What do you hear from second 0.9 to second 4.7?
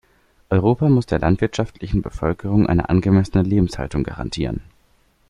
der landwirtschaftlichen Bevölkerung eine angemessene Lebenshaltung garantieren.